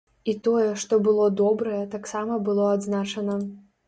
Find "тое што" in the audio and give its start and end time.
0.45-0.97